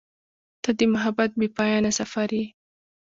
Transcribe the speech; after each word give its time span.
•ته 0.63 0.69
د 0.79 0.81
محبت 0.93 1.31
بېپایانه 1.39 1.91
سفر 1.99 2.29
یې. 2.37 2.45